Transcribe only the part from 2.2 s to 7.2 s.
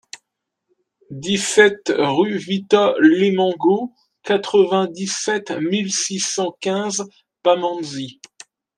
VITA LEMENGO, quatre-vingt-dix-sept mille six cent quinze